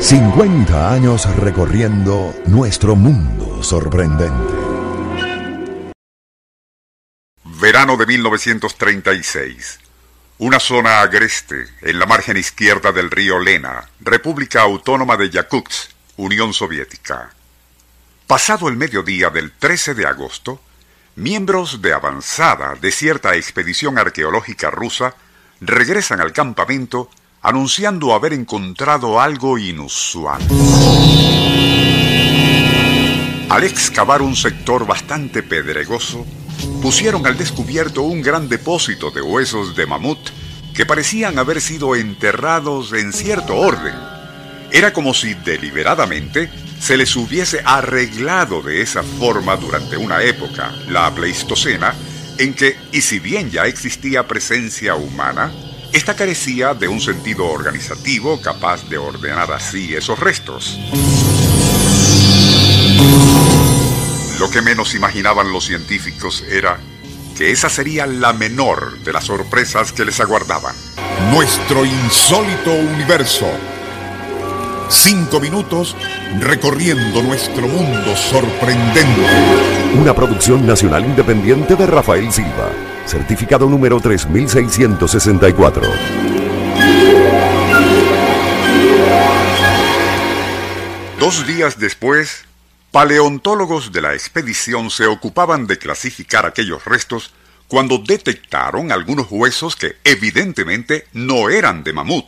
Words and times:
50 0.00 0.92
años 0.92 1.36
recorriendo 1.36 2.32
nuestro 2.46 2.94
mundo 2.94 3.64
sorprendente. 3.64 4.54
Verano 7.44 7.96
de 7.96 8.06
1936. 8.06 9.80
Una 10.38 10.60
zona 10.60 11.00
agreste 11.00 11.66
en 11.82 11.98
la 11.98 12.06
margen 12.06 12.36
izquierda 12.36 12.92
del 12.92 13.10
río 13.10 13.40
Lena, 13.40 13.90
República 13.98 14.62
Autónoma 14.62 15.16
de 15.16 15.30
Yakutsk, 15.30 15.90
Unión 16.16 16.54
Soviética. 16.54 17.30
Pasado 18.28 18.68
el 18.68 18.76
mediodía 18.76 19.30
del 19.30 19.50
13 19.50 19.94
de 19.94 20.06
agosto, 20.06 20.62
miembros 21.16 21.82
de 21.82 21.92
avanzada 21.92 22.76
de 22.76 22.92
cierta 22.92 23.34
expedición 23.34 23.98
arqueológica 23.98 24.70
rusa 24.70 25.16
regresan 25.60 26.20
al 26.20 26.32
campamento 26.32 27.10
anunciando 27.42 28.14
haber 28.14 28.32
encontrado 28.32 29.20
algo 29.20 29.58
inusual. 29.58 30.42
Al 33.48 33.64
excavar 33.64 34.20
un 34.22 34.36
sector 34.36 34.86
bastante 34.86 35.42
pedregoso, 35.42 36.26
pusieron 36.82 37.26
al 37.26 37.38
descubierto 37.38 38.02
un 38.02 38.20
gran 38.20 38.48
depósito 38.48 39.10
de 39.10 39.22
huesos 39.22 39.74
de 39.74 39.86
mamut 39.86 40.18
que 40.74 40.84
parecían 40.86 41.38
haber 41.38 41.60
sido 41.60 41.96
enterrados 41.96 42.92
en 42.92 43.12
cierto 43.12 43.56
orden. 43.56 43.94
Era 44.70 44.92
como 44.92 45.14
si 45.14 45.34
deliberadamente 45.34 46.50
se 46.78 46.96
les 46.96 47.16
hubiese 47.16 47.62
arreglado 47.64 48.62
de 48.62 48.82
esa 48.82 49.02
forma 49.02 49.56
durante 49.56 49.96
una 49.96 50.22
época, 50.22 50.72
la 50.88 51.12
Pleistocena, 51.14 51.94
en 52.36 52.54
que, 52.54 52.76
y 52.92 53.00
si 53.00 53.18
bien 53.18 53.50
ya 53.50 53.66
existía 53.66 54.28
presencia 54.28 54.94
humana, 54.94 55.52
esta 55.92 56.14
carecía 56.14 56.74
de 56.74 56.88
un 56.88 57.00
sentido 57.00 57.46
organizativo 57.46 58.40
capaz 58.40 58.88
de 58.88 58.98
ordenar 58.98 59.52
así 59.52 59.94
esos 59.94 60.18
restos. 60.18 60.78
Lo 64.38 64.50
que 64.50 64.62
menos 64.62 64.94
imaginaban 64.94 65.52
los 65.52 65.64
científicos 65.64 66.44
era 66.48 66.78
que 67.36 67.50
esa 67.50 67.68
sería 67.68 68.06
la 68.06 68.32
menor 68.32 68.98
de 69.00 69.12
las 69.12 69.24
sorpresas 69.24 69.92
que 69.92 70.04
les 70.04 70.20
aguardaban. 70.20 70.74
Nuestro 71.32 71.84
insólito 71.84 72.72
universo. 72.72 73.46
Cinco 74.88 75.40
minutos 75.40 75.96
recorriendo 76.40 77.22
nuestro 77.22 77.66
mundo 77.66 78.16
sorprendente. 78.16 79.26
Una 80.00 80.14
producción 80.14 80.66
nacional 80.66 81.04
independiente 81.04 81.76
de 81.76 81.86
Rafael 81.86 82.32
Silva. 82.32 82.87
Certificado 83.08 83.68
número 83.70 83.98
3664. 84.02 85.82
Dos 91.18 91.46
días 91.46 91.78
después, 91.78 92.44
paleontólogos 92.90 93.92
de 93.92 94.02
la 94.02 94.12
expedición 94.12 94.90
se 94.90 95.06
ocupaban 95.06 95.66
de 95.66 95.78
clasificar 95.78 96.44
aquellos 96.44 96.84
restos 96.84 97.32
cuando 97.66 97.96
detectaron 97.96 98.92
algunos 98.92 99.28
huesos 99.30 99.74
que 99.74 99.96
evidentemente 100.04 101.06
no 101.14 101.48
eran 101.48 101.84
de 101.84 101.94
mamut. 101.94 102.26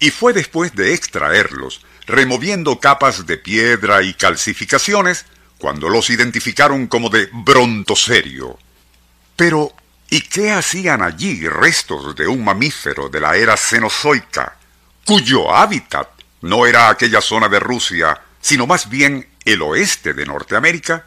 Y 0.00 0.10
fue 0.10 0.34
después 0.34 0.74
de 0.74 0.92
extraerlos, 0.92 1.80
removiendo 2.06 2.78
capas 2.78 3.24
de 3.26 3.38
piedra 3.38 4.02
y 4.02 4.12
calcificaciones, 4.12 5.24
cuando 5.56 5.88
los 5.88 6.10
identificaron 6.10 6.88
como 6.88 7.08
de 7.08 7.30
brontoserio. 7.32 8.58
Pero, 9.36 9.72
¿y 10.10 10.20
qué 10.22 10.52
hacían 10.52 11.02
allí 11.02 11.48
restos 11.48 12.14
de 12.14 12.26
un 12.26 12.44
mamífero 12.44 13.08
de 13.08 13.20
la 13.20 13.36
era 13.36 13.56
cenozoica, 13.56 14.56
cuyo 15.04 15.54
hábitat 15.54 16.08
no 16.42 16.66
era 16.66 16.88
aquella 16.88 17.20
zona 17.20 17.48
de 17.48 17.60
Rusia, 17.60 18.20
sino 18.40 18.66
más 18.66 18.88
bien 18.88 19.28
el 19.44 19.62
oeste 19.62 20.14
de 20.14 20.26
Norteamérica? 20.26 21.04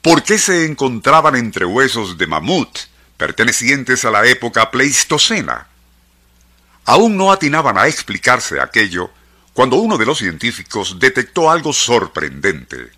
¿Por 0.00 0.22
qué 0.22 0.38
se 0.38 0.66
encontraban 0.66 1.36
entre 1.36 1.64
huesos 1.64 2.18
de 2.18 2.26
mamut 2.26 2.76
pertenecientes 3.16 4.04
a 4.04 4.10
la 4.10 4.26
época 4.26 4.70
pleistocena? 4.70 5.68
Aún 6.84 7.16
no 7.16 7.30
atinaban 7.30 7.78
a 7.78 7.86
explicarse 7.86 8.60
aquello 8.60 9.10
cuando 9.52 9.76
uno 9.76 9.98
de 9.98 10.06
los 10.06 10.18
científicos 10.18 10.98
detectó 10.98 11.50
algo 11.50 11.72
sorprendente. 11.72 12.90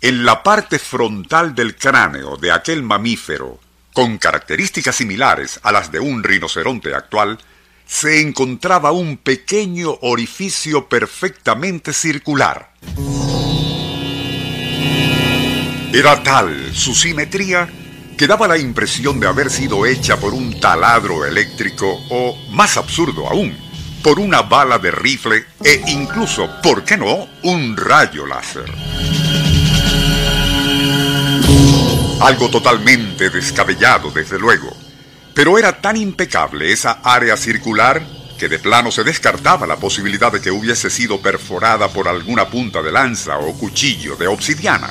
En 0.00 0.24
la 0.24 0.42
parte 0.42 0.78
frontal 0.78 1.54
del 1.54 1.76
cráneo 1.76 2.36
de 2.36 2.50
aquel 2.50 2.82
mamífero, 2.82 3.60
con 4.00 4.16
características 4.16 4.96
similares 4.96 5.60
a 5.62 5.72
las 5.72 5.92
de 5.92 6.00
un 6.00 6.24
rinoceronte 6.24 6.94
actual, 6.94 7.38
se 7.84 8.22
encontraba 8.22 8.92
un 8.92 9.18
pequeño 9.18 9.90
orificio 10.00 10.88
perfectamente 10.88 11.92
circular. 11.92 12.72
Era 15.92 16.22
tal 16.22 16.72
su 16.72 16.94
simetría 16.94 17.68
que 18.16 18.26
daba 18.26 18.48
la 18.48 18.56
impresión 18.56 19.20
de 19.20 19.26
haber 19.26 19.50
sido 19.50 19.84
hecha 19.84 20.18
por 20.18 20.32
un 20.32 20.58
taladro 20.58 21.26
eléctrico 21.26 22.00
o, 22.08 22.38
más 22.52 22.78
absurdo 22.78 23.28
aún, 23.28 23.54
por 24.02 24.18
una 24.18 24.40
bala 24.40 24.78
de 24.78 24.92
rifle 24.92 25.44
e 25.62 25.82
incluso, 25.88 26.48
¿por 26.62 26.84
qué 26.86 26.96
no?, 26.96 27.28
un 27.42 27.76
rayo 27.76 28.24
láser. 28.24 29.49
Algo 32.20 32.50
totalmente 32.50 33.30
descabellado, 33.30 34.10
desde 34.10 34.38
luego. 34.38 34.76
Pero 35.34 35.58
era 35.58 35.80
tan 35.80 35.96
impecable 35.96 36.70
esa 36.70 37.00
área 37.02 37.34
circular 37.34 38.06
que 38.38 38.46
de 38.46 38.58
plano 38.58 38.90
se 38.92 39.04
descartaba 39.04 39.66
la 39.66 39.76
posibilidad 39.76 40.30
de 40.30 40.42
que 40.42 40.50
hubiese 40.50 40.90
sido 40.90 41.22
perforada 41.22 41.88
por 41.88 42.08
alguna 42.08 42.50
punta 42.50 42.82
de 42.82 42.92
lanza 42.92 43.38
o 43.38 43.54
cuchillo 43.54 44.16
de 44.16 44.26
obsidiana. 44.26 44.90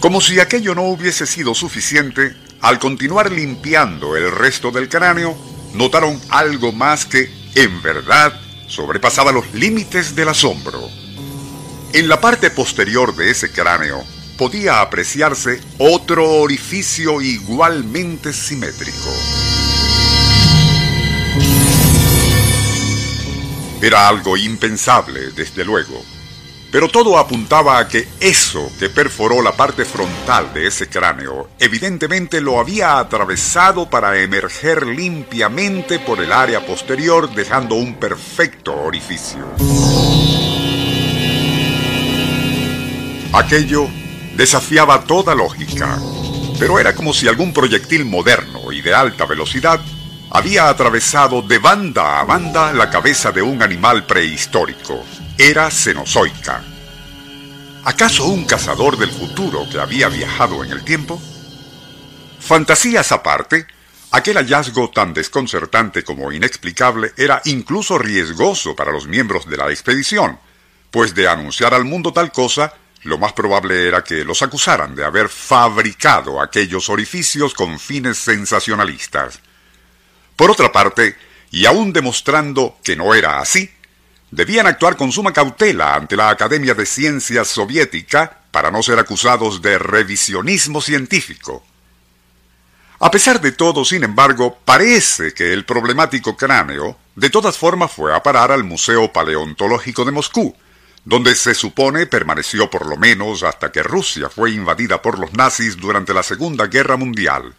Como 0.00 0.20
si 0.20 0.40
aquello 0.40 0.74
no 0.74 0.82
hubiese 0.82 1.26
sido 1.26 1.54
suficiente, 1.54 2.34
al 2.60 2.80
continuar 2.80 3.30
limpiando 3.30 4.16
el 4.16 4.32
resto 4.32 4.72
del 4.72 4.88
cráneo, 4.88 5.36
notaron 5.74 6.20
algo 6.30 6.72
más 6.72 7.04
que, 7.04 7.30
en 7.54 7.82
verdad, 7.82 8.32
sobrepasaba 8.66 9.30
los 9.30 9.54
límites 9.54 10.16
del 10.16 10.30
asombro. 10.30 10.88
En 11.92 12.08
la 12.08 12.20
parte 12.20 12.50
posterior 12.50 13.14
de 13.14 13.30
ese 13.30 13.52
cráneo 13.52 14.04
podía 14.36 14.80
apreciarse 14.80 15.60
otro 15.78 16.40
orificio 16.40 17.20
igualmente 17.20 18.32
simétrico. 18.32 19.10
Era 23.80 24.08
algo 24.08 24.36
impensable, 24.36 25.30
desde 25.32 25.64
luego, 25.64 26.02
pero 26.70 26.88
todo 26.88 27.18
apuntaba 27.18 27.78
a 27.78 27.88
que 27.88 28.08
eso 28.20 28.70
que 28.78 28.88
perforó 28.88 29.42
la 29.42 29.52
parte 29.52 29.84
frontal 29.84 30.52
de 30.52 30.66
ese 30.66 30.88
cráneo 30.88 31.48
evidentemente 31.58 32.40
lo 32.40 32.58
había 32.58 32.98
atravesado 32.98 33.88
para 33.88 34.20
emerger 34.20 34.86
limpiamente 34.86 35.98
por 35.98 36.20
el 36.20 36.32
área 36.32 36.66
posterior 36.66 37.32
dejando 37.34 37.76
un 37.76 37.94
perfecto 37.94 38.74
orificio. 38.74 39.46
Aquello 43.32 43.88
desafiaba 44.36 45.04
toda 45.04 45.34
lógica, 45.34 45.98
pero 46.58 46.78
era 46.78 46.94
como 46.94 47.12
si 47.12 47.26
algún 47.26 47.52
proyectil 47.52 48.04
moderno 48.04 48.70
y 48.70 48.82
de 48.82 48.94
alta 48.94 49.24
velocidad 49.24 49.80
había 50.30 50.68
atravesado 50.68 51.42
de 51.42 51.58
banda 51.58 52.20
a 52.20 52.24
banda 52.24 52.72
la 52.72 52.90
cabeza 52.90 53.32
de 53.32 53.42
un 53.42 53.62
animal 53.62 54.04
prehistórico. 54.04 55.04
Era 55.38 55.70
cenozoica. 55.70 56.62
¿Acaso 57.84 58.26
un 58.26 58.44
cazador 58.44 58.98
del 58.98 59.10
futuro 59.10 59.66
que 59.70 59.78
había 59.78 60.08
viajado 60.08 60.64
en 60.64 60.72
el 60.72 60.82
tiempo? 60.84 61.20
Fantasías 62.40 63.12
aparte, 63.12 63.66
aquel 64.10 64.36
hallazgo 64.36 64.90
tan 64.90 65.14
desconcertante 65.14 66.04
como 66.04 66.32
inexplicable 66.32 67.12
era 67.16 67.40
incluso 67.44 67.98
riesgoso 67.98 68.76
para 68.76 68.92
los 68.92 69.06
miembros 69.06 69.48
de 69.48 69.56
la 69.56 69.70
expedición, 69.70 70.38
pues 70.90 71.14
de 71.14 71.28
anunciar 71.28 71.74
al 71.74 71.84
mundo 71.84 72.12
tal 72.12 72.32
cosa, 72.32 72.74
lo 73.06 73.18
más 73.18 73.32
probable 73.32 73.88
era 73.88 74.04
que 74.04 74.24
los 74.24 74.42
acusaran 74.42 74.94
de 74.94 75.04
haber 75.04 75.28
fabricado 75.28 76.40
aquellos 76.40 76.88
orificios 76.88 77.54
con 77.54 77.78
fines 77.78 78.18
sensacionalistas. 78.18 79.40
Por 80.34 80.50
otra 80.50 80.70
parte, 80.70 81.16
y 81.50 81.66
aún 81.66 81.92
demostrando 81.92 82.78
que 82.84 82.96
no 82.96 83.14
era 83.14 83.38
así, 83.38 83.70
debían 84.30 84.66
actuar 84.66 84.96
con 84.96 85.12
suma 85.12 85.32
cautela 85.32 85.94
ante 85.94 86.16
la 86.16 86.30
Academia 86.30 86.74
de 86.74 86.84
Ciencias 86.84 87.48
Soviética 87.48 88.40
para 88.50 88.70
no 88.70 88.82
ser 88.82 88.98
acusados 88.98 89.62
de 89.62 89.78
revisionismo 89.78 90.80
científico. 90.80 91.64
A 92.98 93.10
pesar 93.10 93.40
de 93.40 93.52
todo, 93.52 93.84
sin 93.84 94.04
embargo, 94.04 94.58
parece 94.64 95.34
que 95.34 95.52
el 95.52 95.64
problemático 95.64 96.36
cráneo 96.36 96.98
de 97.14 97.30
todas 97.30 97.56
formas 97.56 97.92
fue 97.92 98.14
a 98.14 98.22
parar 98.22 98.50
al 98.50 98.64
Museo 98.64 99.12
Paleontológico 99.12 100.04
de 100.04 100.12
Moscú, 100.12 100.56
donde 101.06 101.36
se 101.36 101.54
supone 101.54 102.06
permaneció 102.06 102.68
por 102.68 102.84
lo 102.84 102.96
menos 102.96 103.44
hasta 103.44 103.70
que 103.70 103.82
Rusia 103.82 104.28
fue 104.28 104.50
invadida 104.50 105.00
por 105.00 105.18
los 105.20 105.32
nazis 105.32 105.76
durante 105.76 106.12
la 106.12 106.24
Segunda 106.24 106.66
Guerra 106.66 106.96
Mundial, 106.96 107.54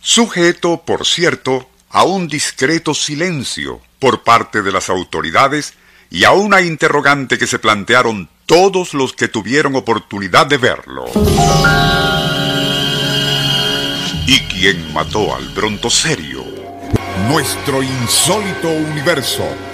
sujeto, 0.00 0.82
por 0.86 1.04
cierto, 1.04 1.68
a 1.90 2.04
un 2.04 2.28
discreto 2.28 2.94
silencio 2.94 3.80
por 3.98 4.22
parte 4.22 4.62
de 4.62 4.70
las 4.70 4.88
autoridades 4.90 5.74
y 6.08 6.22
a 6.22 6.30
una 6.30 6.60
interrogante 6.60 7.36
que 7.36 7.48
se 7.48 7.58
plantearon 7.58 8.28
todos 8.46 8.94
los 8.94 9.12
que 9.12 9.26
tuvieron 9.26 9.74
oportunidad 9.74 10.46
de 10.46 10.58
verlo. 10.58 11.06
¿Y 14.26 14.38
quién 14.40 14.92
mató 14.92 15.34
al 15.34 15.52
Serio? 15.90 16.44
Nuestro 17.28 17.82
insólito 17.82 18.68
universo. 18.68 19.73